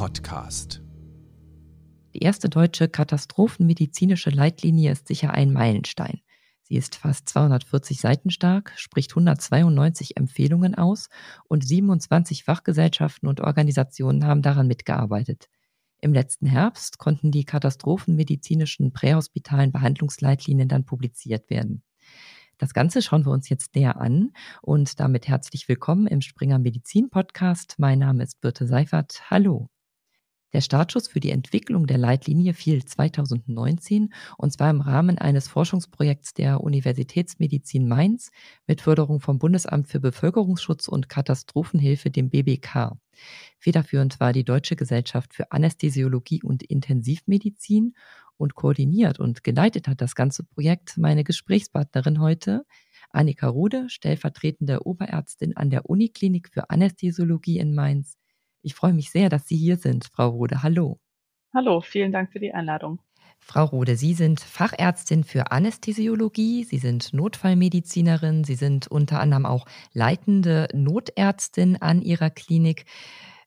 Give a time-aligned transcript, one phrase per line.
[0.00, 0.80] Podcast.
[2.14, 6.22] Die erste deutsche katastrophenmedizinische Leitlinie ist sicher ein Meilenstein.
[6.62, 11.10] Sie ist fast 240 Seiten stark, spricht 192 Empfehlungen aus
[11.50, 15.50] und 27 Fachgesellschaften und Organisationen haben daran mitgearbeitet.
[16.00, 21.82] Im letzten Herbst konnten die katastrophenmedizinischen prähospitalen Behandlungsleitlinien dann publiziert werden.
[22.56, 24.32] Das Ganze schauen wir uns jetzt näher an
[24.62, 27.74] und damit herzlich willkommen im Springer Medizin Podcast.
[27.76, 29.30] Mein Name ist Birte Seifert.
[29.30, 29.68] Hallo.
[30.52, 36.34] Der Startschuss für die Entwicklung der Leitlinie fiel 2019 und zwar im Rahmen eines Forschungsprojekts
[36.34, 38.32] der Universitätsmedizin Mainz
[38.66, 42.96] mit Förderung vom Bundesamt für Bevölkerungsschutz und Katastrophenhilfe, dem BBK.
[43.58, 47.94] Federführend war die Deutsche Gesellschaft für Anästhesiologie und Intensivmedizin
[48.36, 52.64] und koordiniert und geleitet hat das ganze Projekt meine Gesprächspartnerin heute,
[53.10, 58.19] Annika Rude, stellvertretende Oberärztin an der Uniklinik für Anästhesiologie in Mainz
[58.62, 60.62] ich freue mich sehr, dass Sie hier sind, Frau Rode.
[60.62, 60.98] Hallo.
[61.54, 63.00] Hallo, vielen Dank für die Einladung.
[63.40, 69.66] Frau Rode, Sie sind Fachärztin für Anästhesiologie, Sie sind Notfallmedizinerin, Sie sind unter anderem auch
[69.92, 72.84] leitende Notärztin an Ihrer Klinik.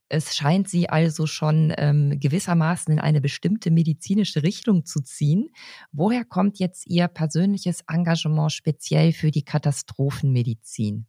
[0.10, 5.50] Es scheint Sie also schon ähm, gewissermaßen in eine bestimmte medizinische Richtung zu ziehen.
[5.92, 11.08] Woher kommt jetzt Ihr persönliches Engagement speziell für die Katastrophenmedizin?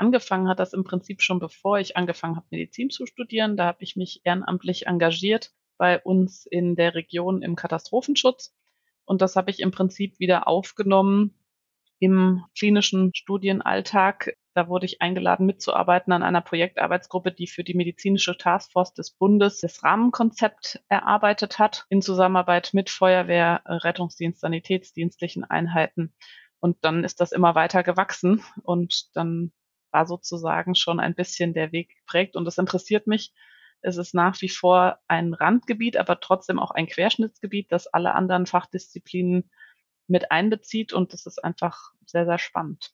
[0.00, 3.56] Angefangen hat das im Prinzip schon bevor ich angefangen habe, Medizin zu studieren.
[3.56, 8.54] Da habe ich mich ehrenamtlich engagiert bei uns in der Region im Katastrophenschutz.
[9.04, 11.34] Und das habe ich im Prinzip wieder aufgenommen
[12.00, 14.36] im klinischen Studienalltag.
[14.54, 19.60] Da wurde ich eingeladen, mitzuarbeiten an einer Projektarbeitsgruppe, die für die medizinische Taskforce des Bundes
[19.60, 26.12] das Rahmenkonzept erarbeitet hat, in Zusammenarbeit mit Feuerwehr, Rettungsdienst, sanitätsdienstlichen Einheiten.
[26.58, 29.52] Und dann ist das immer weiter gewachsen und dann
[29.92, 33.32] war sozusagen schon ein bisschen der Weg geprägt und das interessiert mich.
[33.82, 38.46] Es ist nach wie vor ein Randgebiet, aber trotzdem auch ein Querschnittsgebiet, das alle anderen
[38.46, 39.50] Fachdisziplinen
[40.06, 42.92] mit einbezieht und das ist einfach sehr, sehr spannend.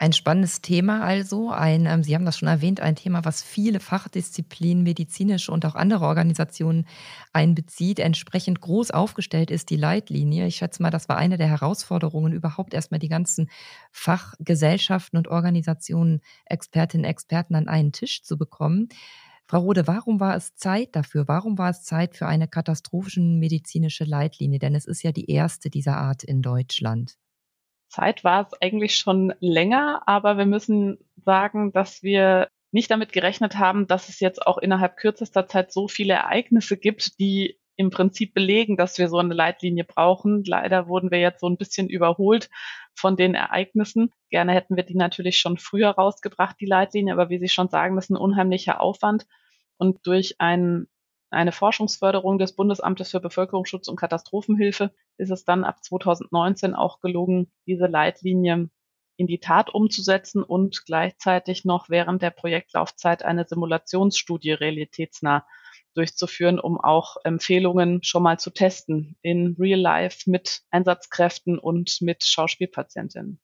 [0.00, 3.80] Ein spannendes Thema also, ein, ähm, Sie haben das schon erwähnt, ein Thema, was viele
[3.80, 6.86] Fachdisziplinen, medizinische und auch andere Organisationen
[7.32, 10.46] einbezieht, entsprechend groß aufgestellt ist die Leitlinie.
[10.46, 13.50] Ich schätze mal, das war eine der Herausforderungen, überhaupt erstmal die ganzen
[13.90, 18.88] Fachgesellschaften und Organisationen, Expertinnen, Experten an einen Tisch zu bekommen.
[19.48, 21.26] Frau Rode, warum war es Zeit dafür?
[21.26, 24.60] Warum war es Zeit für eine katastrophischen medizinische Leitlinie?
[24.60, 27.16] Denn es ist ja die erste dieser Art in Deutschland.
[27.88, 33.56] Zeit war es eigentlich schon länger, aber wir müssen sagen, dass wir nicht damit gerechnet
[33.58, 38.34] haben, dass es jetzt auch innerhalb kürzester Zeit so viele Ereignisse gibt, die im Prinzip
[38.34, 40.42] belegen, dass wir so eine Leitlinie brauchen.
[40.44, 42.50] Leider wurden wir jetzt so ein bisschen überholt
[42.94, 44.10] von den Ereignissen.
[44.30, 47.94] Gerne hätten wir die natürlich schon früher rausgebracht, die Leitlinie, aber wie Sie schon sagen,
[47.94, 49.26] das ist ein unheimlicher Aufwand.
[49.76, 50.88] Und durch einen
[51.30, 57.52] eine Forschungsförderung des Bundesamtes für Bevölkerungsschutz und Katastrophenhilfe ist es dann ab 2019 auch gelungen,
[57.66, 58.70] diese Leitlinie
[59.16, 65.44] in die Tat umzusetzen und gleichzeitig noch während der Projektlaufzeit eine Simulationsstudie realitätsnah
[65.94, 72.24] durchzuführen, um auch Empfehlungen schon mal zu testen in Real Life mit Einsatzkräften und mit
[72.24, 73.40] Schauspielpatientinnen.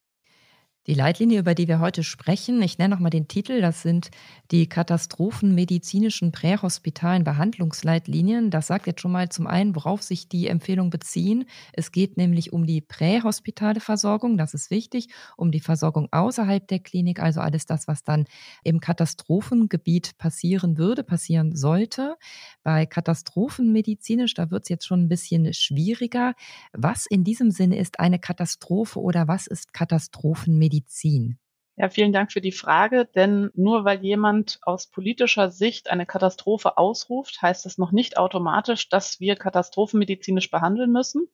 [0.87, 4.11] Die Leitlinie, über die wir heute sprechen, ich nenne nochmal den Titel, das sind
[4.51, 8.51] die katastrophenmedizinischen prähospitalen Behandlungsleitlinien.
[8.51, 11.47] Das sagt jetzt schon mal zum einen, worauf sich die Empfehlungen beziehen.
[11.73, 15.09] Es geht nämlich um die prähospitale Versorgung, das ist wichtig,
[15.39, 18.27] um die Versorgung außerhalb der Klinik, also alles das, was dann
[18.63, 22.17] im Katastrophengebiet passieren würde, passieren sollte.
[22.63, 26.35] Bei Katastrophenmedizinisch, da wird es jetzt schon ein bisschen schwieriger.
[26.75, 30.74] Was in diesem Sinne ist eine Katastrophe oder was ist Katastrophenmedizin?
[30.75, 31.39] Medizin?
[31.77, 36.79] Ja, vielen Dank für die Frage, denn nur weil jemand aus politischer Sicht eine Katastrophe
[36.79, 41.27] ausruft, heißt es noch nicht automatisch, dass wir katastrophenmedizinisch behandeln müssen.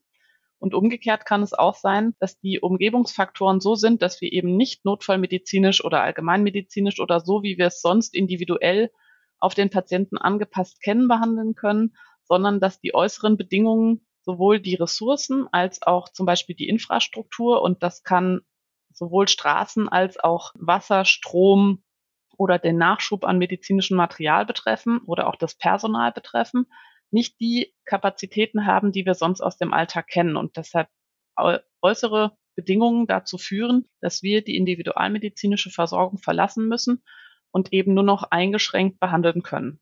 [0.58, 4.84] Und umgekehrt kann es auch sein, dass die Umgebungsfaktoren so sind, dass wir eben nicht
[4.84, 8.90] notfallmedizinisch oder allgemeinmedizinisch oder so, wie wir es sonst individuell
[9.38, 11.94] auf den Patienten angepasst kennen, behandeln können,
[12.24, 17.82] sondern dass die äußeren Bedingungen sowohl die Ressourcen als auch zum Beispiel die Infrastruktur und
[17.82, 18.40] das kann
[18.92, 21.82] sowohl Straßen als auch Wasser, Strom
[22.36, 26.66] oder den Nachschub an medizinischem Material betreffen oder auch das Personal betreffen,
[27.10, 30.88] nicht die Kapazitäten haben, die wir sonst aus dem Alltag kennen und deshalb
[31.82, 37.02] äußere Bedingungen dazu führen, dass wir die individualmedizinische Versorgung verlassen müssen
[37.50, 39.80] und eben nur noch eingeschränkt behandeln können.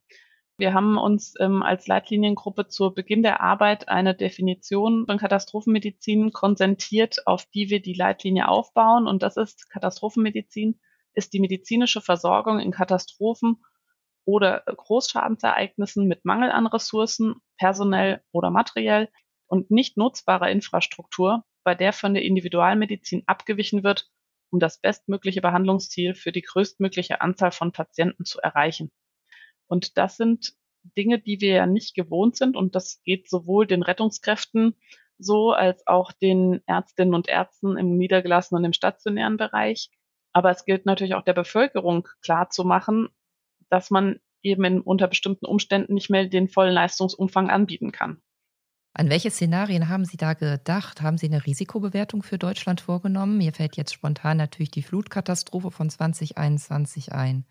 [0.60, 7.28] Wir haben uns ähm, als Leitliniengruppe zu Beginn der Arbeit eine Definition von Katastrophenmedizin konsentiert,
[7.28, 9.06] auf die wir die Leitlinie aufbauen.
[9.06, 10.80] Und das ist Katastrophenmedizin
[11.14, 13.62] ist die medizinische Versorgung in Katastrophen
[14.24, 19.08] oder Großschadensereignissen mit Mangel an Ressourcen, personell oder materiell
[19.46, 24.10] und nicht nutzbarer Infrastruktur, bei der von der Individualmedizin abgewichen wird,
[24.50, 28.90] um das bestmögliche Behandlungsziel für die größtmögliche Anzahl von Patienten zu erreichen.
[29.68, 30.54] Und das sind
[30.96, 34.74] Dinge, die wir ja nicht gewohnt sind und das geht sowohl den Rettungskräften
[35.18, 39.90] so als auch den Ärztinnen und Ärzten im niedergelassenen und im stationären Bereich.
[40.32, 43.08] Aber es gilt natürlich auch der Bevölkerung klar zu machen,
[43.68, 48.22] dass man eben in, unter bestimmten Umständen nicht mehr den vollen Leistungsumfang anbieten kann.
[48.94, 51.02] An welche Szenarien haben Sie da gedacht?
[51.02, 53.38] Haben Sie eine Risikobewertung für Deutschland vorgenommen?
[53.38, 57.44] Mir fällt jetzt spontan natürlich die Flutkatastrophe von 2021 ein.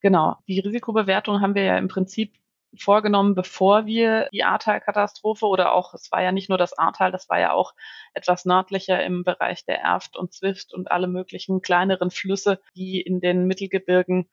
[0.00, 2.34] Genau, die Risikobewertung haben wir ja im Prinzip
[2.78, 7.28] vorgenommen, bevor wir die Ahrtal-Katastrophe oder auch, es war ja nicht nur das Ahrtal, das
[7.28, 7.72] war ja auch
[8.14, 13.20] etwas nördlicher im Bereich der Erft und Zwift und alle möglichen kleineren Flüsse, die in
[13.20, 14.28] den Mittelgebirgen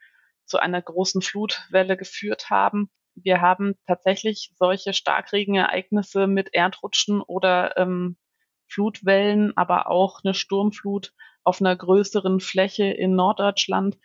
[0.45, 2.91] zu einer großen Flutwelle geführt haben.
[3.15, 8.17] Wir haben tatsächlich solche Starkregenereignisse mit Erdrutschen oder ähm,
[8.67, 11.13] Flutwellen, aber auch eine Sturmflut
[11.43, 13.97] auf einer größeren Fläche in Norddeutschland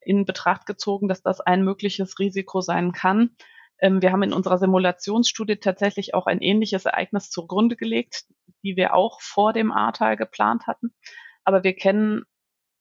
[0.00, 3.36] in Betracht gezogen, dass das ein mögliches Risiko sein kann.
[3.80, 8.24] Ähm, wir haben in unserer Simulationsstudie tatsächlich auch ein ähnliches Ereignis zugrunde gelegt,
[8.62, 10.94] die wir auch vor dem Ahrtal geplant hatten.
[11.44, 12.24] Aber wir kennen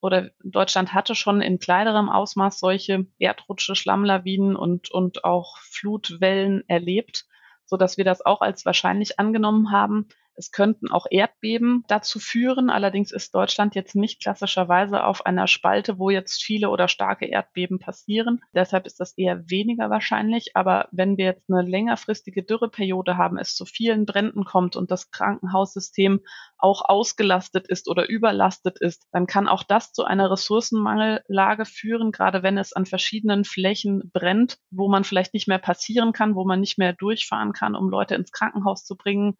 [0.01, 7.25] oder Deutschland hatte schon in kleinerem Ausmaß solche Erdrutsche, Schlammlawinen und, und auch Flutwellen erlebt,
[7.65, 10.07] so dass wir das auch als wahrscheinlich angenommen haben.
[10.41, 12.71] Es könnten auch Erdbeben dazu führen.
[12.71, 17.77] Allerdings ist Deutschland jetzt nicht klassischerweise auf einer Spalte, wo jetzt viele oder starke Erdbeben
[17.77, 18.41] passieren.
[18.51, 20.55] Deshalb ist das eher weniger wahrscheinlich.
[20.55, 25.11] Aber wenn wir jetzt eine längerfristige Dürreperiode haben, es zu vielen Bränden kommt und das
[25.11, 26.21] Krankenhaussystem
[26.57, 32.41] auch ausgelastet ist oder überlastet ist, dann kann auch das zu einer Ressourcenmangellage führen, gerade
[32.41, 36.59] wenn es an verschiedenen Flächen brennt, wo man vielleicht nicht mehr passieren kann, wo man
[36.59, 39.37] nicht mehr durchfahren kann, um Leute ins Krankenhaus zu bringen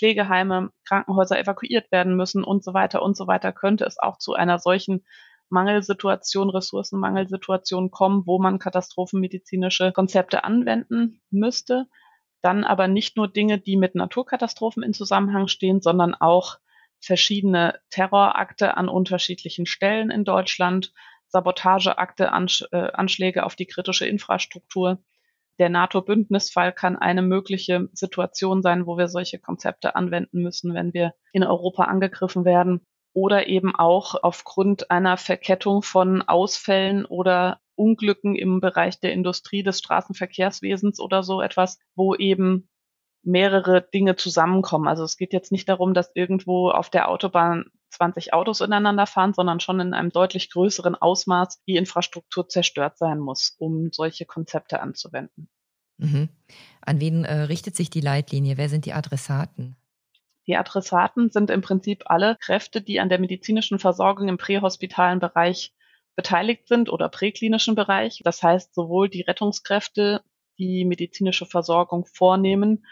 [0.00, 4.32] Pflegeheime, Krankenhäuser evakuiert werden müssen und so weiter und so weiter, könnte es auch zu
[4.32, 5.04] einer solchen
[5.50, 11.86] Mangelsituation, Ressourcenmangelsituation kommen, wo man katastrophenmedizinische Konzepte anwenden müsste.
[12.40, 16.56] Dann aber nicht nur Dinge, die mit Naturkatastrophen in Zusammenhang stehen, sondern auch
[16.98, 20.94] verschiedene Terrorakte an unterschiedlichen Stellen in Deutschland,
[21.28, 25.02] Sabotageakte, äh, Anschläge auf die kritische Infrastruktur
[25.60, 31.12] der NATO-Bündnisfall kann eine mögliche Situation sein, wo wir solche Konzepte anwenden müssen, wenn wir
[31.32, 32.80] in Europa angegriffen werden.
[33.12, 39.78] Oder eben auch aufgrund einer Verkettung von Ausfällen oder Unglücken im Bereich der Industrie des
[39.80, 42.68] Straßenverkehrswesens oder so etwas, wo eben
[43.22, 44.88] mehrere Dinge zusammenkommen.
[44.88, 49.34] Also es geht jetzt nicht darum, dass irgendwo auf der Autobahn 20 Autos ineinander fahren,
[49.34, 54.80] sondern schon in einem deutlich größeren Ausmaß die Infrastruktur zerstört sein muss, um solche Konzepte
[54.80, 55.48] anzuwenden.
[55.98, 56.28] Mhm.
[56.80, 58.56] An wen äh, richtet sich die Leitlinie?
[58.56, 59.76] Wer sind die Adressaten?
[60.46, 65.74] Die Adressaten sind im Prinzip alle Kräfte, die an der medizinischen Versorgung im prähospitalen Bereich
[66.16, 68.20] beteiligt sind oder präklinischen Bereich.
[68.24, 70.22] Das heißt, sowohl die Rettungskräfte,
[70.58, 72.84] die medizinische Versorgung vornehmen,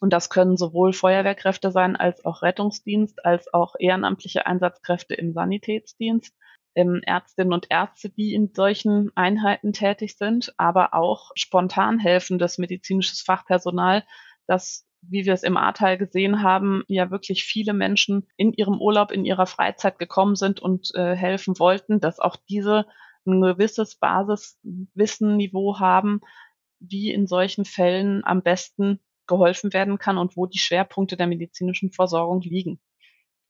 [0.00, 6.34] und das können sowohl Feuerwehrkräfte sein, als auch Rettungsdienst, als auch ehrenamtliche Einsatzkräfte im Sanitätsdienst,
[6.74, 13.20] ähm, Ärztinnen und Ärzte, die in solchen Einheiten tätig sind, aber auch spontan helfendes medizinisches
[13.20, 14.04] Fachpersonal,
[14.46, 19.12] das wie wir es im Ahrtal gesehen haben, ja wirklich viele Menschen in ihrem Urlaub,
[19.12, 22.86] in ihrer Freizeit gekommen sind und äh, helfen wollten, dass auch diese
[23.26, 26.20] ein gewisses Basiswissenniveau haben,
[26.80, 29.00] wie in solchen Fällen am besten
[29.30, 32.80] geholfen werden kann und wo die Schwerpunkte der medizinischen Versorgung liegen.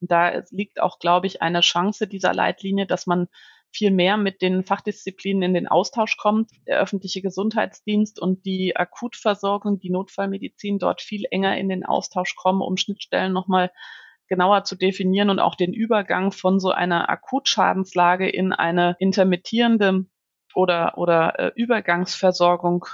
[0.00, 3.26] Da liegt auch, glaube ich, eine Chance dieser Leitlinie, dass man
[3.72, 9.78] viel mehr mit den Fachdisziplinen in den Austausch kommt, der öffentliche Gesundheitsdienst und die Akutversorgung,
[9.78, 13.70] die Notfallmedizin dort viel enger in den Austausch kommen, um Schnittstellen nochmal
[14.28, 20.06] genauer zu definieren und auch den Übergang von so einer Akutschadenslage in eine intermittierende
[20.54, 22.86] oder, oder äh, Übergangsversorgung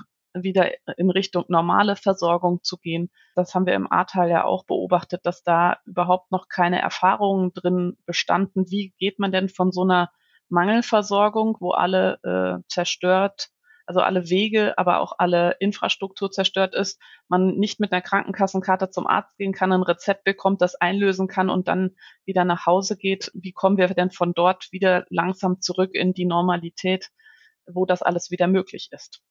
[0.43, 3.11] wieder in Richtung normale Versorgung zu gehen.
[3.35, 7.97] Das haben wir im Ahrtal ja auch beobachtet, dass da überhaupt noch keine Erfahrungen drin
[8.07, 8.71] bestanden.
[8.71, 10.11] Wie geht man denn von so einer
[10.49, 13.51] Mangelversorgung, wo alle äh, zerstört,
[13.87, 19.07] also alle Wege, aber auch alle Infrastruktur zerstört ist, man nicht mit einer Krankenkassenkarte zum
[19.07, 23.31] Arzt gehen kann, ein Rezept bekommt, das einlösen kann und dann wieder nach Hause geht.
[23.35, 27.11] Wie kommen wir denn von dort wieder langsam zurück in die Normalität,
[27.67, 29.23] wo das alles wieder möglich ist?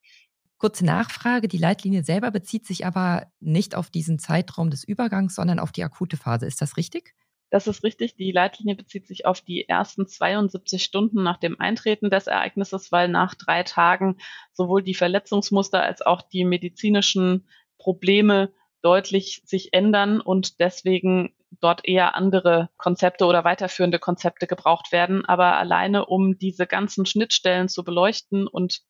[0.58, 5.60] Kurze Nachfrage, die Leitlinie selber bezieht sich aber nicht auf diesen Zeitraum des Übergangs, sondern
[5.60, 6.46] auf die akute Phase.
[6.46, 7.14] Ist das richtig?
[7.50, 8.16] Das ist richtig.
[8.16, 13.08] Die Leitlinie bezieht sich auf die ersten 72 Stunden nach dem Eintreten des Ereignisses, weil
[13.08, 14.18] nach drei Tagen
[14.54, 17.48] sowohl die Verletzungsmuster als auch die medizinischen
[17.78, 25.26] Probleme deutlich sich ändern und deswegen dort eher andere Konzepte oder weiterführende Konzepte gebraucht werden.
[25.26, 28.82] Aber alleine um diese ganzen Schnittstellen zu beleuchten und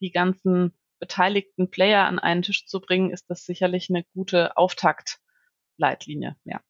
[0.00, 6.36] die ganzen beteiligten Player an einen Tisch zu bringen, ist das sicherlich eine gute Auftaktleitlinie,
[6.44, 6.60] ja.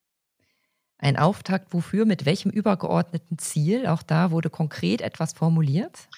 [0.97, 3.85] Ein Auftakt wofür, mit welchem übergeordneten Ziel?
[3.85, 6.09] Auch da wurde konkret etwas formuliert.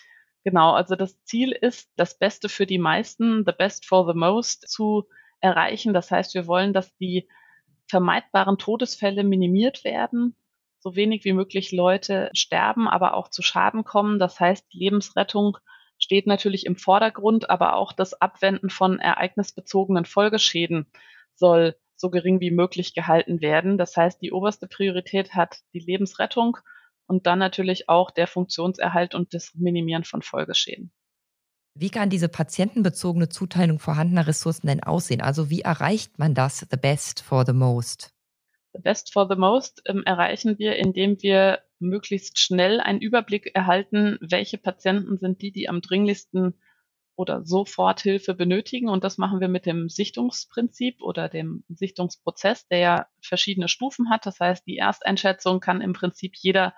[0.45, 4.69] Genau, also das Ziel ist, das Beste für die meisten, the best for the most
[4.69, 5.09] zu
[5.41, 5.93] erreichen.
[5.93, 7.27] Das heißt, wir wollen, dass die
[7.89, 10.37] vermeidbaren Todesfälle minimiert werden,
[10.79, 14.19] so wenig wie möglich Leute sterben, aber auch zu Schaden kommen.
[14.19, 15.57] Das heißt, Lebensrettung
[15.97, 20.87] steht natürlich im Vordergrund, aber auch das Abwenden von ereignisbezogenen Folgeschäden
[21.35, 23.77] soll so gering wie möglich gehalten werden.
[23.77, 26.57] Das heißt, die oberste Priorität hat die Lebensrettung
[27.07, 30.91] und dann natürlich auch der Funktionserhalt und das Minimieren von Folgeschäden.
[31.77, 35.21] Wie kann diese patientenbezogene Zuteilung vorhandener Ressourcen denn aussehen?
[35.21, 38.13] Also wie erreicht man das, the best for the most?
[38.73, 44.17] The best for the most ähm, erreichen wir, indem wir möglichst schnell einen Überblick erhalten,
[44.21, 46.59] welche Patienten sind die, die am dringlichsten
[47.15, 48.89] oder sofort Hilfe benötigen.
[48.89, 54.25] Und das machen wir mit dem Sichtungsprinzip oder dem Sichtungsprozess, der ja verschiedene Stufen hat.
[54.25, 56.73] Das heißt, die Ersteinschätzung kann im Prinzip jeder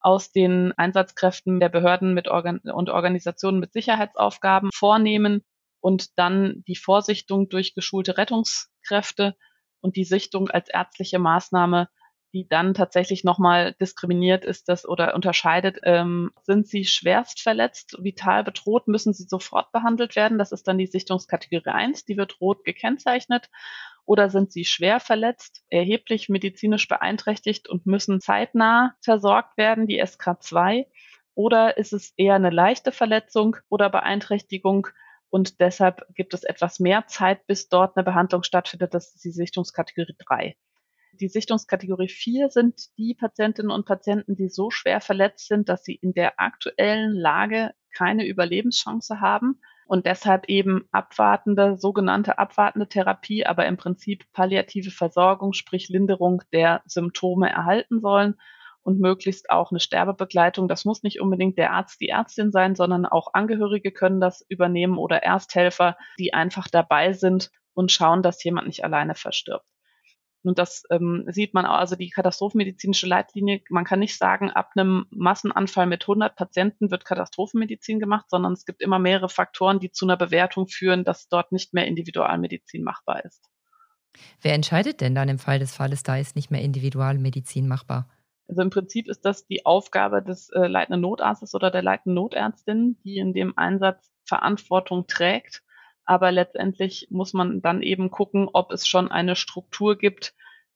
[0.00, 5.42] aus den Einsatzkräften der Behörden mit Organ und Organisationen mit Sicherheitsaufgaben vornehmen
[5.80, 9.36] und dann die Vorsichtung durch geschulte Rettungskräfte
[9.80, 11.88] und die Sichtung als ärztliche Maßnahme
[12.32, 18.44] die dann tatsächlich nochmal diskriminiert ist das oder unterscheidet, ähm, sind sie schwerst verletzt, vital
[18.44, 20.38] bedroht, müssen sie sofort behandelt werden.
[20.38, 23.50] Das ist dann die Sichtungskategorie 1, die wird rot gekennzeichnet.
[24.04, 30.86] Oder sind sie schwer verletzt, erheblich medizinisch beeinträchtigt und müssen zeitnah versorgt werden, die SK2?
[31.34, 34.88] Oder ist es eher eine leichte Verletzung oder Beeinträchtigung,
[35.32, 38.92] und deshalb gibt es etwas mehr Zeit, bis dort eine Behandlung stattfindet.
[38.92, 40.56] Das ist die Sichtungskategorie 3.
[41.22, 45.94] Die Sichtungskategorie 4 sind die Patientinnen und Patienten, die so schwer verletzt sind, dass sie
[45.94, 53.66] in der aktuellen Lage keine Überlebenschance haben und deshalb eben abwartende, sogenannte abwartende Therapie, aber
[53.66, 58.34] im Prinzip palliative Versorgung, sprich Linderung der Symptome erhalten sollen
[58.82, 60.66] und möglichst auch eine Sterbebegleitung.
[60.66, 64.98] Das muss nicht unbedingt der Arzt, die Ärztin sein, sondern auch Angehörige können das übernehmen
[64.98, 69.64] oder Ersthelfer, die einfach dabei sind und schauen, dass jemand nicht alleine verstirbt.
[70.44, 74.70] Und das ähm, sieht man auch, also die katastrophenmedizinische Leitlinie, man kann nicht sagen, ab
[74.74, 79.92] einem Massenanfall mit 100 Patienten wird Katastrophenmedizin gemacht, sondern es gibt immer mehrere Faktoren, die
[79.92, 83.48] zu einer Bewertung führen, dass dort nicht mehr Individualmedizin machbar ist.
[84.40, 88.08] Wer entscheidet denn dann im Fall des Falles, da ist nicht mehr Individualmedizin machbar?
[88.48, 92.98] Also im Prinzip ist das die Aufgabe des äh, leitenden Notarztes oder der leitenden Notärztin,
[93.04, 95.62] die in dem Einsatz Verantwortung trägt
[96.04, 100.34] aber letztendlich muss man dann eben gucken, ob es schon eine Struktur gibt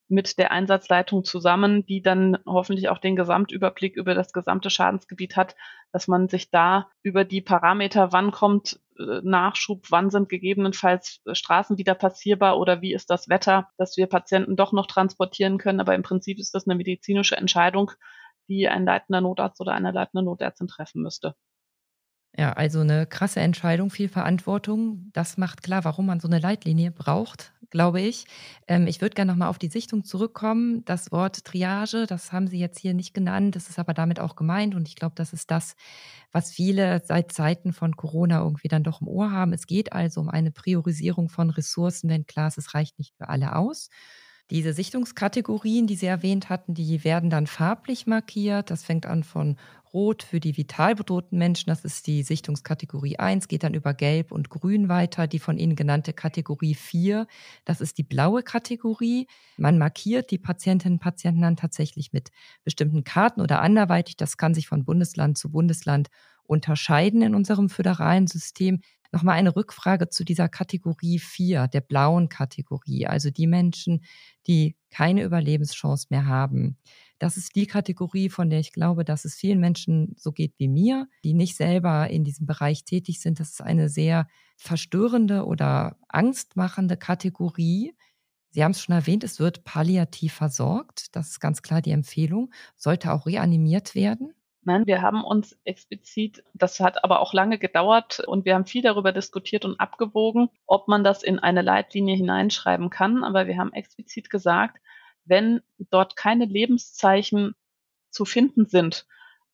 [0.09, 5.56] mit der Einsatzleitung zusammen, die dann hoffentlich auch den Gesamtüberblick über das gesamte Schadensgebiet hat,
[5.92, 11.78] dass man sich da über die Parameter, wann kommt äh, Nachschub, wann sind gegebenenfalls Straßen
[11.78, 15.80] wieder passierbar oder wie ist das Wetter, dass wir Patienten doch noch transportieren können.
[15.80, 17.90] Aber im Prinzip ist das eine medizinische Entscheidung,
[18.49, 21.35] die ein leitender Notarzt oder eine leitende Notärztin treffen müsste.
[22.38, 25.11] Ja, also eine krasse Entscheidung, viel Verantwortung.
[25.14, 28.26] Das macht klar, warum man so eine Leitlinie braucht, glaube ich.
[28.69, 30.85] Ähm, ich würde gerne nochmal auf die Sichtung zurückkommen.
[30.85, 34.37] Das Wort Triage, das haben Sie jetzt hier nicht genannt, das ist aber damit auch
[34.37, 34.75] gemeint.
[34.75, 35.76] Und ich glaube, das ist das,
[36.31, 39.55] was viele seit Zeiten von Corona irgendwie dann doch im Ohr haben.
[39.55, 43.28] Es geht also um eine Priorisierung von Ressourcen, wenn klar ist, es reicht nicht für
[43.31, 43.88] alle aus.
[44.50, 48.71] Diese Sichtungskategorien, die Sie erwähnt hatten, die werden dann farblich markiert.
[48.71, 49.57] Das fängt an von
[49.97, 54.31] Rot für die vital bedrohten Menschen, das ist die Sichtungskategorie 1, geht dann über Gelb
[54.31, 55.26] und Grün weiter.
[55.26, 57.26] Die von Ihnen genannte Kategorie 4,
[57.65, 59.26] das ist die blaue Kategorie.
[59.57, 62.31] Man markiert die Patientinnen und Patienten dann tatsächlich mit
[62.62, 64.19] bestimmten Karten oder anderweitig.
[64.19, 66.09] Das kann sich von Bundesland zu Bundesland
[66.43, 68.83] unterscheiden in unserem föderalen System.
[69.12, 74.05] Nochmal eine Rückfrage zu dieser Kategorie 4, der blauen Kategorie, also die Menschen,
[74.47, 76.76] die keine Überlebenschance mehr haben.
[77.18, 80.68] Das ist die Kategorie, von der ich glaube, dass es vielen Menschen so geht wie
[80.68, 83.40] mir, die nicht selber in diesem Bereich tätig sind.
[83.40, 87.94] Das ist eine sehr verstörende oder angstmachende Kategorie.
[88.50, 91.14] Sie haben es schon erwähnt, es wird palliativ versorgt.
[91.16, 92.52] Das ist ganz klar die Empfehlung.
[92.75, 94.32] Sollte auch reanimiert werden.
[94.66, 98.82] Nein, wir haben uns explizit, das hat aber auch lange gedauert und wir haben viel
[98.82, 103.23] darüber diskutiert und abgewogen, ob man das in eine Leitlinie hineinschreiben kann.
[103.23, 104.82] Aber wir haben explizit gesagt,
[105.26, 107.54] wenn dort keine Lebenszeichen
[108.11, 109.06] zu finden sind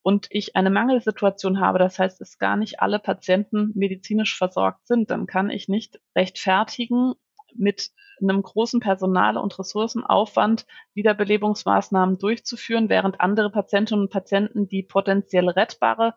[0.02, 5.10] und ich eine Mangelsituation habe, das heißt, es gar nicht alle Patienten medizinisch versorgt sind,
[5.10, 7.14] dann kann ich nicht rechtfertigen,
[7.54, 15.48] mit einem großen Personal- und Ressourcenaufwand Wiederbelebungsmaßnahmen durchzuführen, während andere Patientinnen und Patienten, die potenziell
[15.48, 16.14] rettbare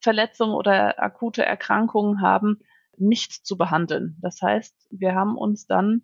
[0.00, 2.60] Verletzungen oder akute Erkrankungen haben,
[2.96, 4.16] nicht zu behandeln.
[4.20, 6.02] Das heißt, wir haben uns dann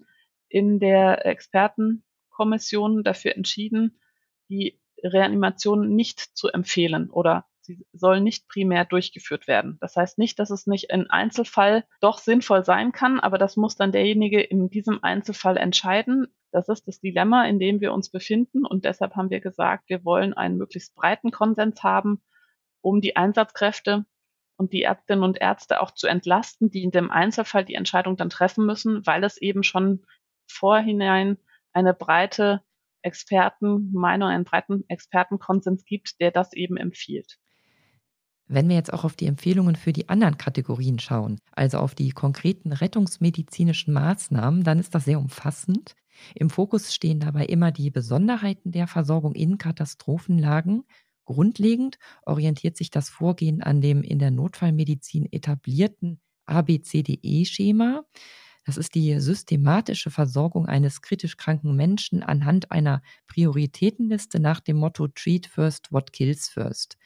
[0.49, 1.25] in der
[2.43, 4.01] Expertenkommission dafür entschieden,
[4.49, 9.79] die Reanimation nicht zu empfehlen oder sie soll nicht primär durchgeführt werden.
[9.81, 13.77] Das heißt nicht, dass es nicht in Einzelfall doch sinnvoll sein kann, aber das muss
[13.77, 16.27] dann derjenige in diesem Einzelfall entscheiden.
[16.51, 20.05] Das ist das Dilemma, in dem wir uns befinden und deshalb haben wir gesagt, wir
[20.05, 22.21] wollen einen möglichst breiten Konsens haben,
[22.81, 24.05] um die Einsatzkräfte
[24.57, 28.31] und die Ärztinnen und Ärzte auch zu entlasten, die in dem Einzelfall die Entscheidung dann
[28.31, 30.05] treffen müssen, weil es eben schon
[30.47, 31.39] vorhinein
[31.73, 32.63] eine breite
[33.03, 37.39] Expertenmeinung, einen breiten Expertenkonsens gibt, der das eben empfiehlt.
[38.47, 42.11] Wenn wir jetzt auch auf die Empfehlungen für die anderen Kategorien schauen, also auf die
[42.11, 45.95] konkreten rettungsmedizinischen Maßnahmen, dann ist das sehr umfassend.
[46.35, 50.85] Im Fokus stehen dabei immer die Besonderheiten der Versorgung in Katastrophenlagen.
[51.25, 58.05] Grundlegend orientiert sich das Vorgehen an dem in der Notfallmedizin etablierten ABCDE-Schema.
[58.65, 65.09] Das ist die systematische Versorgung eines kritisch kranken Menschen anhand einer Prioritätenliste nach dem Motto
[65.09, 66.97] Treat First, What Kills First.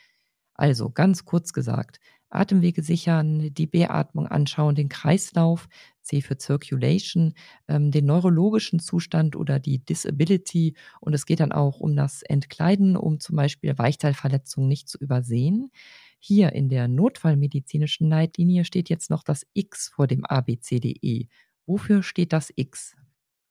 [0.55, 5.69] Also ganz kurz gesagt, Atemwege sichern, die Beatmung anschauen, den Kreislauf,
[6.03, 7.35] C für Circulation,
[7.69, 10.75] ähm, den neurologischen Zustand oder die Disability.
[11.01, 15.71] Und es geht dann auch um das Entkleiden, um zum Beispiel Weichteilverletzungen nicht zu übersehen.
[16.19, 21.29] Hier in der notfallmedizinischen Leitlinie steht jetzt noch das X vor dem ABCDE.
[21.67, 22.97] Wofür steht das X?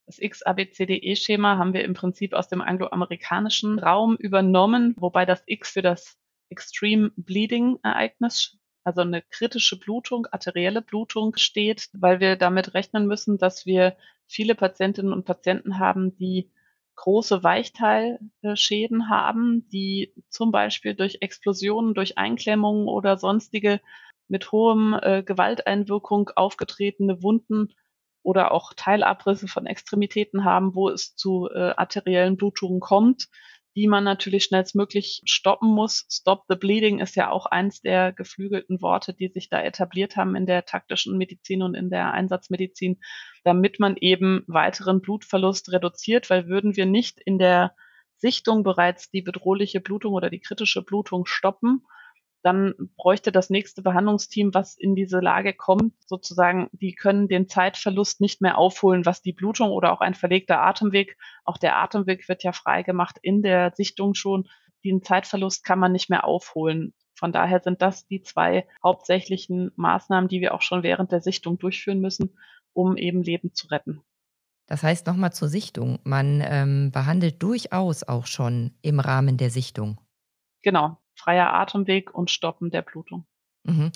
[0.05, 5.81] Das X-ABCDE-Schema haben wir im Prinzip aus dem angloamerikanischen Raum übernommen, wobei das X für
[5.81, 6.17] das
[6.49, 13.39] Extreme Bleeding Ereignis, also eine kritische Blutung, arterielle Blutung steht, weil wir damit rechnen müssen,
[13.39, 13.97] dass wir
[14.27, 16.51] viele Patientinnen und Patienten haben, die
[16.95, 23.81] große Weichteilschäden haben, die zum Beispiel durch Explosionen, durch Einklemmungen oder sonstige
[24.27, 27.73] mit hohem äh, Gewalteinwirkung aufgetretene Wunden
[28.25, 33.29] oder auch Teilabrisse von Extremitäten haben, wo es zu äh, arteriellen Blutungen kommt
[33.75, 36.07] die man natürlich schnellstmöglich stoppen muss.
[36.09, 40.35] Stop the Bleeding ist ja auch eins der geflügelten Worte, die sich da etabliert haben
[40.35, 43.01] in der taktischen Medizin und in der Einsatzmedizin,
[43.43, 47.75] damit man eben weiteren Blutverlust reduziert, weil würden wir nicht in der
[48.17, 51.85] Sichtung bereits die bedrohliche Blutung oder die kritische Blutung stoppen,
[52.45, 58.21] dann bräuchte das nächste Behandlungsteam, was in diese Lage kommt, sozusagen, die können den Zeitverlust
[58.21, 62.43] nicht mehr aufholen, was die Blutung oder auch ein verlegter Atemweg, auch der Atemweg wird
[62.43, 64.47] ja freigemacht in der Sichtung schon,
[64.83, 66.93] den Zeitverlust kann man nicht mehr aufholen.
[67.15, 71.57] Von daher sind das die zwei hauptsächlichen Maßnahmen, die wir auch schon während der Sichtung
[71.57, 72.37] durchführen müssen,
[72.73, 74.03] um eben Leben zu retten.
[74.67, 75.97] Das heißt nochmal zur Sichtung.
[76.03, 79.99] Man ähm, behandelt durchaus auch schon im Rahmen der Sichtung.
[80.61, 83.25] Genau, freier Atemweg und Stoppen der Blutung.
[83.63, 83.91] Mhm.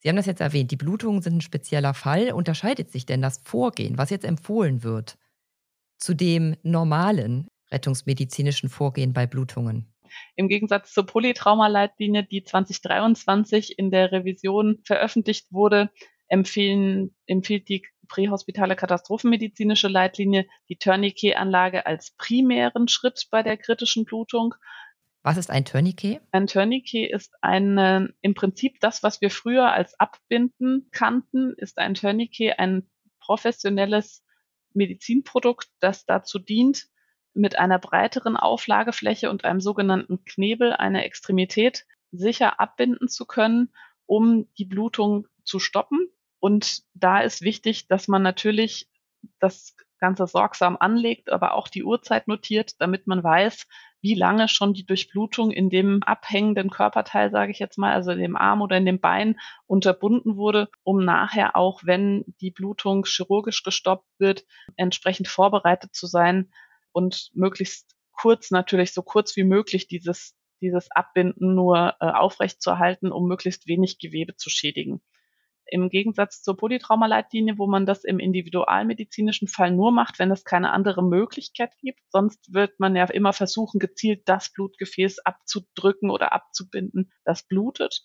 [0.00, 2.32] Sie haben das jetzt erwähnt, die Blutungen sind ein spezieller Fall.
[2.32, 5.18] Unterscheidet sich denn das Vorgehen, was jetzt empfohlen wird,
[5.98, 9.92] zu dem normalen rettungsmedizinischen Vorgehen bei Blutungen?
[10.36, 15.90] Im Gegensatz zur Polytraumaleitlinie, die 2023 in der Revision veröffentlicht wurde,
[16.28, 24.54] empfehlen, empfiehlt die prähospitale katastrophenmedizinische Leitlinie die Tourniquet-Anlage als primären Schritt bei der kritischen Blutung
[25.22, 26.20] was ist ein Tourniquet?
[26.30, 31.94] Ein Tourniquet ist ein, im Prinzip das, was wir früher als Abbinden kannten, ist ein
[31.94, 32.88] Tourniquet ein
[33.20, 34.24] professionelles
[34.74, 36.86] Medizinprodukt, das dazu dient,
[37.34, 43.70] mit einer breiteren Auflagefläche und einem sogenannten Knebel eine Extremität sicher abbinden zu können,
[44.06, 46.08] um die Blutung zu stoppen.
[46.40, 48.88] Und da ist wichtig, dass man natürlich
[49.40, 53.66] das Ganze sorgsam anlegt, aber auch die Uhrzeit notiert, damit man weiß,
[54.00, 58.20] wie lange schon die Durchblutung in dem abhängenden Körperteil, sage ich jetzt mal, also in
[58.20, 63.62] dem Arm oder in dem Bein unterbunden wurde, um nachher auch, wenn die Blutung chirurgisch
[63.62, 64.44] gestoppt wird,
[64.76, 66.50] entsprechend vorbereitet zu sein
[66.92, 72.70] und möglichst kurz natürlich so kurz wie möglich dieses dieses Abbinden nur äh, aufrecht zu
[72.70, 75.00] erhalten, um möglichst wenig Gewebe zu schädigen.
[75.70, 80.72] Im Gegensatz zur Polytraumaleitlinie, wo man das im individualmedizinischen Fall nur macht, wenn es keine
[80.72, 82.00] andere Möglichkeit gibt.
[82.10, 88.02] Sonst wird man ja immer versuchen, gezielt das Blutgefäß abzudrücken oder abzubinden, das blutet.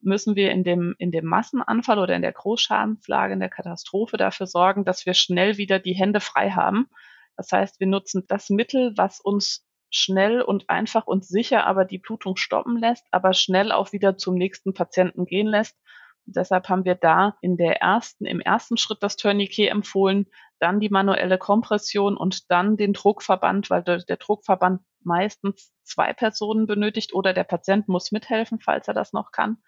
[0.00, 4.46] Müssen wir in dem, in dem Massenanfall oder in der Großschadenslage, in der Katastrophe dafür
[4.46, 6.88] sorgen, dass wir schnell wieder die Hände frei haben,
[7.36, 11.98] Das heißt, wir nutzen das Mittel, was uns schnell und einfach und sicher aber die
[11.98, 15.78] Blutung stoppen lässt, aber schnell auch wieder zum nächsten Patienten gehen lässt.
[16.26, 20.26] Deshalb haben wir da in der ersten, im ersten Schritt das Tourniquet empfohlen,
[20.58, 26.66] dann die manuelle Kompression und dann den Druckverband, weil der, der Druckverband meistens zwei Personen
[26.66, 29.58] benötigt oder der Patient muss mithelfen, falls er das noch kann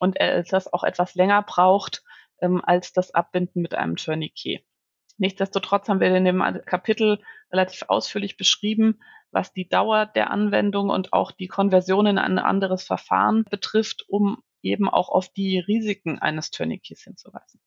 [0.00, 2.02] und er das auch etwas länger braucht
[2.40, 4.64] ähm, als das Abbinden mit einem Tourniquet.
[5.18, 7.20] Nichtsdestotrotz haben wir in dem Kapitel
[7.52, 12.84] relativ ausführlich beschrieben, was die Dauer der Anwendung und auch die Konversion in ein anderes
[12.84, 17.60] Verfahren betrifft, um eben auch auf die Risiken eines Tourniquets hinzuweisen.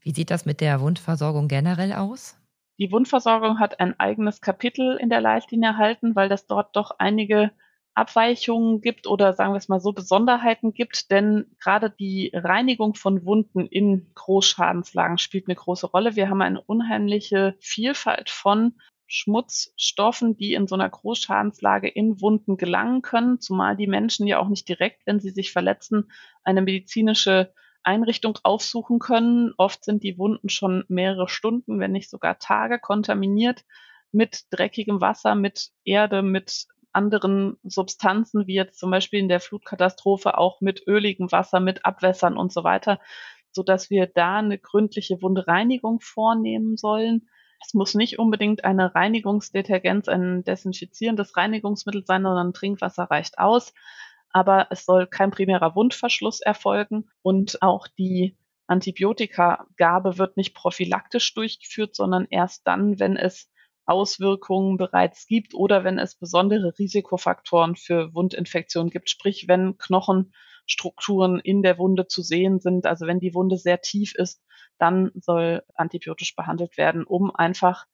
[0.00, 2.38] Wie sieht das mit der Wundversorgung generell aus?
[2.78, 7.50] Die Wundversorgung hat ein eigenes Kapitel in der Leitlinie erhalten, weil das dort doch einige
[7.94, 13.24] Abweichungen gibt oder sagen wir es mal so Besonderheiten gibt, denn gerade die Reinigung von
[13.24, 16.14] Wunden in Großschadenslagen spielt eine große Rolle.
[16.14, 18.74] Wir haben eine unheimliche Vielfalt von
[19.06, 24.48] Schmutzstoffen, die in so einer Großschadenslage in Wunden gelangen können, zumal die Menschen ja auch
[24.48, 26.10] nicht direkt, wenn sie sich verletzen,
[26.42, 29.52] eine medizinische Einrichtung aufsuchen können.
[29.56, 33.64] Oft sind die Wunden schon mehrere Stunden, wenn nicht sogar Tage kontaminiert
[34.10, 40.38] mit dreckigem Wasser, mit Erde, mit anderen Substanzen, wie jetzt zum Beispiel in der Flutkatastrophe
[40.38, 42.98] auch mit öligem Wasser, mit Abwässern und so weiter,
[43.52, 47.28] so dass wir da eine gründliche Wundreinigung vornehmen sollen.
[47.64, 53.72] Es muss nicht unbedingt eine Reinigungsdetergenz, ein desinfizierendes Reinigungsmittel sein, sondern Trinkwasser reicht aus.
[54.30, 61.94] Aber es soll kein primärer Wundverschluss erfolgen und auch die Antibiotikagabe wird nicht prophylaktisch durchgeführt,
[61.94, 63.48] sondern erst dann, wenn es
[63.86, 71.62] Auswirkungen bereits gibt oder wenn es besondere Risikofaktoren für Wundinfektionen gibt, sprich wenn Knochenstrukturen in
[71.62, 74.42] der Wunde zu sehen sind, also wenn die Wunde sehr tief ist,
[74.78, 77.86] dann soll antibiotisch behandelt werden, um einfach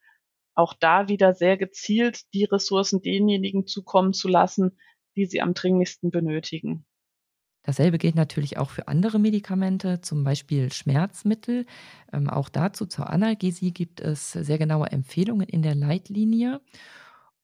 [0.54, 4.78] auch da wieder sehr gezielt die Ressourcen denjenigen zukommen zu lassen,
[5.16, 6.84] die sie am dringlichsten benötigen.
[7.64, 11.64] Dasselbe gilt natürlich auch für andere Medikamente, zum Beispiel Schmerzmittel.
[12.12, 16.60] Ähm, auch dazu zur Analgesie gibt es sehr genaue Empfehlungen in der Leitlinie.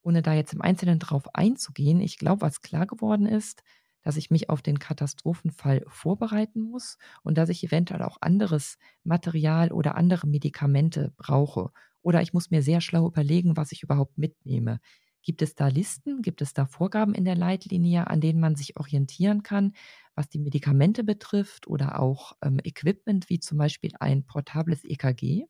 [0.02, 3.62] Ohne da jetzt im Einzelnen drauf einzugehen, ich glaube, was klar geworden ist,
[4.02, 9.72] dass ich mich auf den Katastrophenfall vorbereiten muss und dass ich eventuell auch anderes Material
[9.72, 11.70] oder andere Medikamente brauche.
[12.02, 14.80] Oder ich muss mir sehr schlau überlegen, was ich überhaupt mitnehme.
[15.22, 16.22] Gibt es da Listen?
[16.22, 19.74] Gibt es da Vorgaben in der Leitlinie, an denen man sich orientieren kann,
[20.14, 25.44] was die Medikamente betrifft oder auch ähm, Equipment wie zum Beispiel ein portables EKG?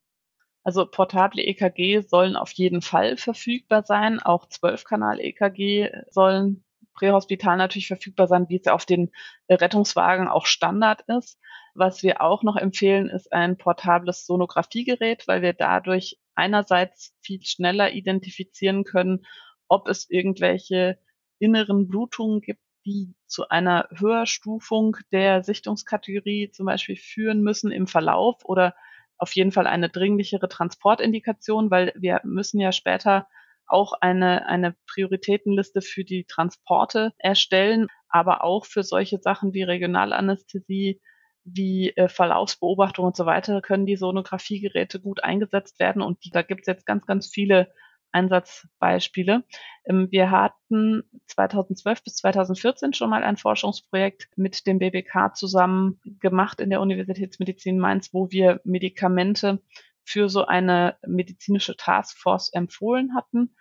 [0.65, 4.21] Also portable EKG sollen auf jeden Fall verfügbar sein.
[4.21, 6.65] Auch 12-Kanal-EKG sollen
[6.99, 9.11] prähospital natürlich verfügbar sein, wie es auf den
[9.49, 11.39] Rettungswagen auch Standard ist.
[11.75, 17.93] Was wir auch noch empfehlen, ist ein portables Sonographiegerät, weil wir dadurch einerseits viel schneller
[17.93, 19.25] identifizieren können,
[19.69, 20.99] ob es irgendwelche
[21.39, 28.45] inneren Blutungen gibt, die zu einer Höherstufung der Sichtungskategorie zum Beispiel führen müssen im Verlauf
[28.45, 28.75] oder
[29.19, 33.29] auf jeden Fall eine dringlichere Transportindikation, weil wir müssen ja später
[33.69, 41.01] auch eine, eine Prioritätenliste für die Transporte erstellen, aber auch für solche Sachen wie Regionalanästhesie,
[41.45, 46.03] wie äh, Verlaufsbeobachtung und so weiter können die Sonographiegeräte gut eingesetzt werden.
[46.03, 47.73] Und die, da gibt es jetzt ganz, ganz viele
[48.13, 49.45] Einsatzbeispiele.
[49.85, 56.61] Ähm, wir hatten 2012 bis 2014 schon mal ein Forschungsprojekt mit dem BBK zusammen gemacht
[56.61, 59.61] in der Universitätsmedizin Mainz, wo wir Medikamente
[60.09, 63.55] für so eine medizinische Taskforce empfohlen hatten.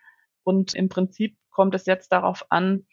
[0.43, 2.87] Und im Prinzip kommt es jetzt darauf an,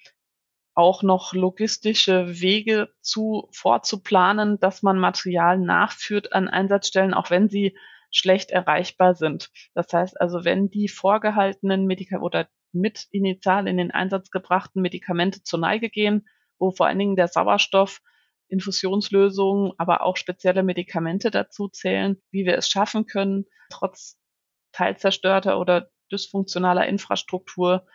[0.75, 7.79] auch noch logistische Wege zu vorzuplanen, dass man Material nachführt an Einsatzstellen, auch wenn sie
[8.11, 9.51] schlecht erreichbar sind.
[9.73, 15.45] Das heißt also, wenn die vorgehaltenen Medikamente oder mit initial in den Einsatz gebrachten Medikamente
[15.45, 16.27] zur Neige gehen,
[16.59, 18.01] wo vor allen Dingen der Sauerstoff,
[18.49, 24.19] Infusionslösungen, aber auch spezielle Medikamente dazu zählen, wie wir es schaffen können, trotz
[24.73, 27.87] teilzerstörter oder dysfunktionaler Infrastruktur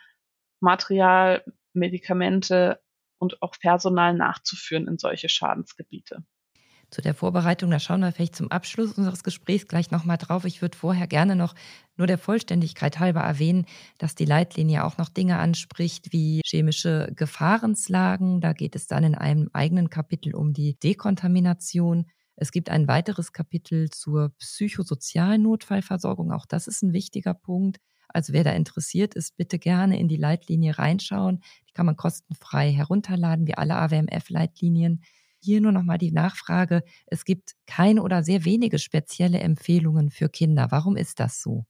[0.60, 2.82] Material, Medikamente
[3.18, 6.24] und auch Personal nachzuführen in solche Schadensgebiete
[6.90, 7.70] zu der Vorbereitung.
[7.70, 10.44] Da schauen wir vielleicht zum Abschluss unseres Gesprächs gleich nochmal drauf.
[10.44, 11.54] Ich würde vorher gerne noch
[11.96, 13.66] nur der Vollständigkeit halber erwähnen,
[13.98, 18.40] dass die Leitlinie auch noch Dinge anspricht wie chemische Gefahrenslagen.
[18.40, 22.06] Da geht es dann in einem eigenen Kapitel um die Dekontamination.
[22.36, 26.32] Es gibt ein weiteres Kapitel zur psychosozialen Notfallversorgung.
[26.32, 27.78] Auch das ist ein wichtiger Punkt.
[28.08, 31.40] Also wer da interessiert ist, bitte gerne in die Leitlinie reinschauen.
[31.68, 35.02] Die kann man kostenfrei herunterladen, wie alle AWMF-Leitlinien.
[35.42, 36.82] Hier nur nochmal die Nachfrage.
[37.06, 40.68] Es gibt keine oder sehr wenige spezielle Empfehlungen für Kinder.
[40.70, 41.64] Warum ist das so?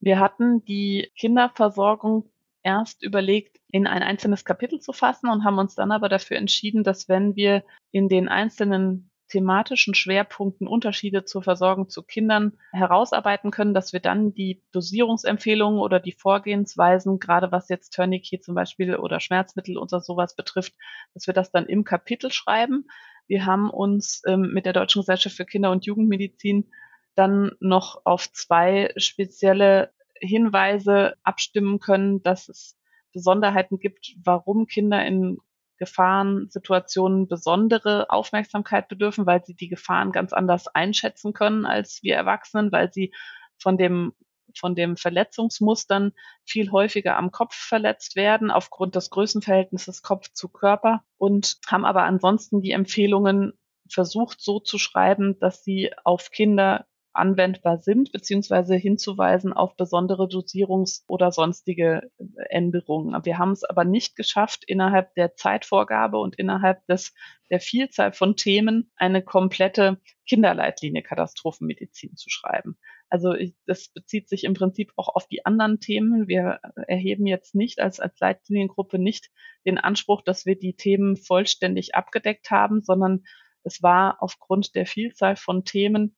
[0.00, 2.28] Wir hatten die Kinderversorgung
[2.62, 6.84] erst überlegt, in ein einzelnes Kapitel zu fassen und haben uns dann aber dafür entschieden,
[6.84, 13.72] dass wenn wir in den einzelnen thematischen Schwerpunkten Unterschiede zur Versorgung zu Kindern herausarbeiten können,
[13.72, 19.20] dass wir dann die Dosierungsempfehlungen oder die Vorgehensweisen, gerade was jetzt Tourniquet zum Beispiel oder
[19.20, 20.74] Schmerzmittel oder sowas betrifft,
[21.14, 22.84] dass wir das dann im Kapitel schreiben.
[23.26, 26.70] Wir haben uns ähm, mit der Deutschen Gesellschaft für Kinder- und Jugendmedizin
[27.14, 32.78] dann noch auf zwei spezielle Hinweise abstimmen können, dass es
[33.14, 35.38] Besonderheiten gibt, warum Kinder in
[35.82, 42.70] Gefahrensituationen besondere Aufmerksamkeit bedürfen, weil sie die Gefahren ganz anders einschätzen können als wir Erwachsenen,
[42.70, 43.12] weil sie
[43.58, 44.12] von dem
[44.56, 46.12] von dem Verletzungsmustern
[46.44, 52.04] viel häufiger am Kopf verletzt werden aufgrund des Größenverhältnisses Kopf zu Körper und haben aber
[52.04, 53.54] ansonsten die Empfehlungen
[53.90, 61.04] versucht so zu schreiben, dass sie auf Kinder anwendbar sind, beziehungsweise hinzuweisen auf besondere Dosierungs-
[61.08, 62.10] oder sonstige
[62.48, 63.24] Änderungen.
[63.24, 67.14] Wir haben es aber nicht geschafft, innerhalb der Zeitvorgabe und innerhalb des,
[67.50, 72.78] der Vielzahl von Themen eine komplette Kinderleitlinie Katastrophenmedizin zu schreiben.
[73.10, 76.28] Also ich, das bezieht sich im Prinzip auch auf die anderen Themen.
[76.28, 79.30] Wir erheben jetzt nicht als, als Leitliniengruppe nicht
[79.66, 83.24] den Anspruch, dass wir die Themen vollständig abgedeckt haben, sondern
[83.64, 86.16] es war aufgrund der Vielzahl von Themen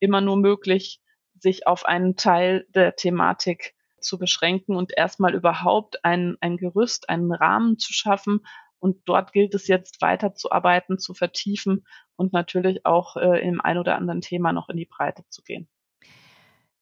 [0.00, 1.00] immer nur möglich,
[1.38, 7.32] sich auf einen Teil der Thematik zu beschränken und erstmal überhaupt ein, ein Gerüst, einen
[7.32, 8.46] Rahmen zu schaffen.
[8.80, 11.84] Und dort gilt es jetzt weiterzuarbeiten, zu vertiefen
[12.16, 15.68] und natürlich auch äh, im ein oder anderen Thema noch in die Breite zu gehen.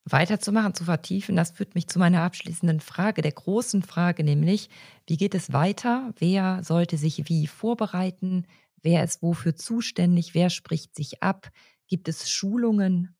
[0.09, 4.69] Weiterzumachen, zu vertiefen, das führt mich zu meiner abschließenden Frage, der großen Frage, nämlich,
[5.05, 6.13] wie geht es weiter?
[6.17, 8.45] Wer sollte sich wie vorbereiten?
[8.81, 10.33] Wer ist wofür zuständig?
[10.33, 11.49] Wer spricht sich ab?
[11.87, 13.15] Gibt es Schulungen?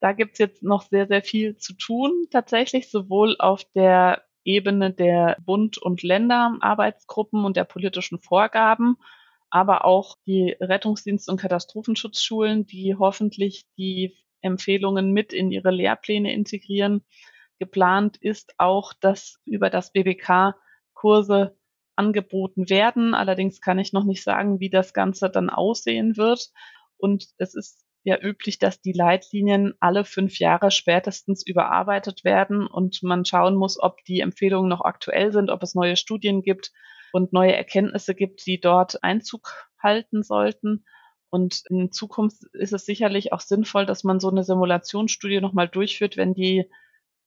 [0.00, 4.92] Da gibt es jetzt noch sehr, sehr viel zu tun, tatsächlich, sowohl auf der Ebene
[4.92, 8.96] der Bund- und Länderarbeitsgruppen und der politischen Vorgaben,
[9.50, 17.04] aber auch die Rettungsdienst- und Katastrophenschutzschulen, die hoffentlich die Empfehlungen mit in ihre Lehrpläne integrieren.
[17.58, 20.54] Geplant ist auch, dass über das BBK
[20.94, 21.58] Kurse
[21.96, 23.12] angeboten werden.
[23.12, 26.50] Allerdings kann ich noch nicht sagen, wie das Ganze dann aussehen wird.
[26.96, 33.02] Und es ist ja üblich, dass die Leitlinien alle fünf Jahre spätestens überarbeitet werden und
[33.02, 36.72] man schauen muss, ob die Empfehlungen noch aktuell sind, ob es neue Studien gibt
[37.12, 40.84] und neue Erkenntnisse gibt, die dort Einzug halten sollten.
[41.28, 46.16] Und in Zukunft ist es sicherlich auch sinnvoll, dass man so eine Simulationsstudie nochmal durchführt,
[46.16, 46.70] wenn die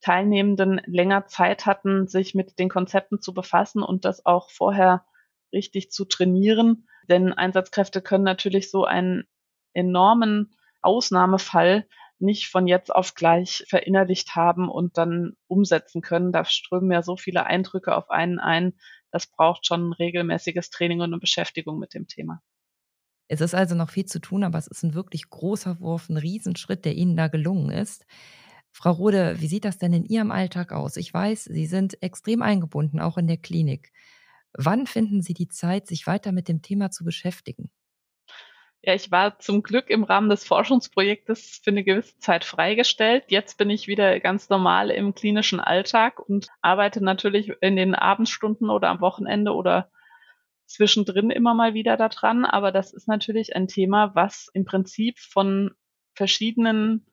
[0.01, 5.05] Teilnehmenden länger Zeit hatten, sich mit den Konzepten zu befassen und das auch vorher
[5.53, 6.87] richtig zu trainieren.
[7.07, 9.23] Denn Einsatzkräfte können natürlich so einen
[9.73, 11.87] enormen Ausnahmefall
[12.19, 16.31] nicht von jetzt auf gleich verinnerlicht haben und dann umsetzen können.
[16.31, 18.73] Da strömen ja so viele Eindrücke auf einen ein.
[19.11, 22.41] Das braucht schon regelmäßiges Training und eine Beschäftigung mit dem Thema.
[23.27, 26.17] Es ist also noch viel zu tun, aber es ist ein wirklich großer Wurf, ein
[26.17, 28.05] Riesenschritt, der Ihnen da gelungen ist.
[28.71, 30.97] Frau Rode, wie sieht das denn in Ihrem Alltag aus?
[30.97, 33.91] Ich weiß, Sie sind extrem eingebunden, auch in der Klinik.
[34.53, 37.71] Wann finden Sie die Zeit, sich weiter mit dem Thema zu beschäftigen?
[38.85, 43.23] Ja, ich war zum Glück im Rahmen des Forschungsprojektes für eine gewisse Zeit freigestellt.
[43.29, 48.69] Jetzt bin ich wieder ganz normal im klinischen Alltag und arbeite natürlich in den Abendstunden
[48.69, 49.89] oder am Wochenende oder
[50.65, 52.43] zwischendrin immer mal wieder daran.
[52.43, 55.71] Aber das ist natürlich ein Thema, was im Prinzip von
[56.13, 57.05] verschiedenen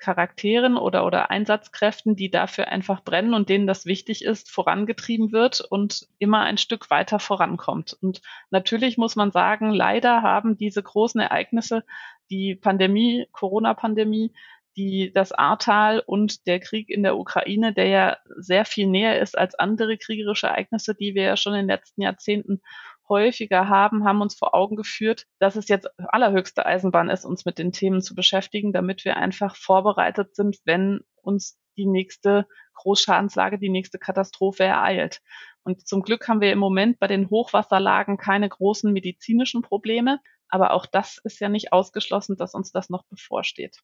[0.00, 5.60] Charakteren oder, oder Einsatzkräften, die dafür einfach brennen und denen das wichtig ist, vorangetrieben wird
[5.60, 7.96] und immer ein Stück weiter vorankommt.
[8.00, 11.84] Und natürlich muss man sagen, leider haben diese großen Ereignisse,
[12.30, 14.32] die Pandemie, Corona-Pandemie,
[14.76, 19.36] die das Ahrtal und der Krieg in der Ukraine, der ja sehr viel näher ist
[19.36, 22.62] als andere kriegerische Ereignisse, die wir ja schon in den letzten Jahrzehnten
[23.10, 27.58] häufiger haben, haben uns vor Augen geführt, dass es jetzt allerhöchste Eisenbahn ist, uns mit
[27.58, 33.68] den Themen zu beschäftigen, damit wir einfach vorbereitet sind, wenn uns die nächste Großschadenslage, die
[33.68, 35.20] nächste Katastrophe ereilt.
[35.62, 40.20] Und zum Glück haben wir im Moment bei den Hochwasserlagen keine großen medizinischen Probleme.
[40.48, 43.78] Aber auch das ist ja nicht ausgeschlossen, dass uns das noch bevorsteht.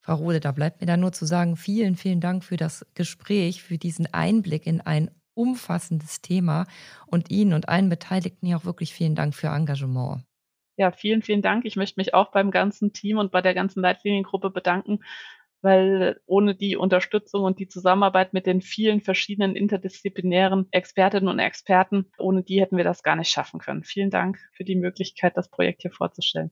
[0.00, 3.62] Frau Rode, da bleibt mir dann nur zu sagen, vielen, vielen Dank für das Gespräch,
[3.62, 6.66] für diesen Einblick in ein umfassendes Thema
[7.06, 10.22] und Ihnen und allen Beteiligten hier auch wirklich vielen Dank für Ihr Engagement.
[10.76, 11.64] Ja, vielen, vielen Dank.
[11.64, 15.00] Ich möchte mich auch beim ganzen Team und bei der ganzen Leitliniengruppe bedanken,
[15.62, 22.10] weil ohne die Unterstützung und die Zusammenarbeit mit den vielen verschiedenen interdisziplinären Expertinnen und Experten,
[22.18, 23.84] ohne die hätten wir das gar nicht schaffen können.
[23.84, 26.50] Vielen Dank für die Möglichkeit, das Projekt hier vorzustellen.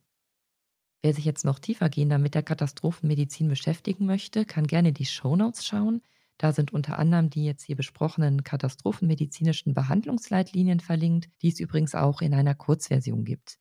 [1.02, 6.00] Wer sich jetzt noch tiefergehender mit der Katastrophenmedizin beschäftigen möchte, kann gerne die Shownotes schauen.
[6.38, 12.20] Da sind unter anderem die jetzt hier besprochenen katastrophenmedizinischen Behandlungsleitlinien verlinkt, die es übrigens auch
[12.20, 13.58] in einer Kurzversion gibt.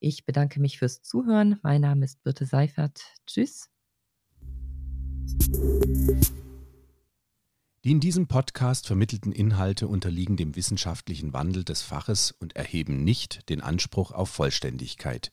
[0.00, 1.58] Ich bedanke mich fürs Zuhören.
[1.62, 3.00] Mein Name ist Birte Seifert.
[3.26, 3.70] Tschüss.
[7.84, 13.50] Die in diesem Podcast vermittelten Inhalte unterliegen dem wissenschaftlichen Wandel des Faches und erheben nicht
[13.50, 15.32] den Anspruch auf Vollständigkeit.